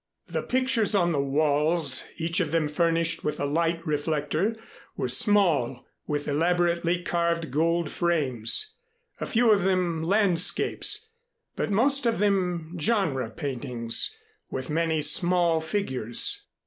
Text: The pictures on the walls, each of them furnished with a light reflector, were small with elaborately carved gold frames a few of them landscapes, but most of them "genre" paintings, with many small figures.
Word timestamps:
The 0.27 0.41
pictures 0.41 0.95
on 0.95 1.11
the 1.11 1.21
walls, 1.21 2.05
each 2.17 2.39
of 2.39 2.49
them 2.49 2.67
furnished 2.67 3.23
with 3.23 3.39
a 3.39 3.45
light 3.45 3.85
reflector, 3.85 4.55
were 4.97 5.07
small 5.07 5.85
with 6.07 6.27
elaborately 6.27 7.03
carved 7.03 7.51
gold 7.51 7.87
frames 7.91 8.77
a 9.19 9.27
few 9.27 9.51
of 9.51 9.63
them 9.63 10.01
landscapes, 10.01 11.11
but 11.55 11.69
most 11.69 12.07
of 12.07 12.17
them 12.17 12.75
"genre" 12.79 13.29
paintings, 13.29 14.17
with 14.49 14.71
many 14.71 15.03
small 15.03 15.61
figures. 15.61 16.47